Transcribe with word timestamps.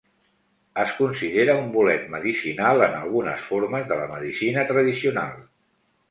Es 0.83 0.91
considera 0.99 1.57
un 1.63 1.67
bolet 1.75 2.07
medicinal 2.13 2.81
en 2.85 2.95
algunes 3.01 3.43
formes 3.49 3.85
de 3.91 3.99
la 3.99 4.07
medicina 4.13 4.63
tradicional. 4.73 5.37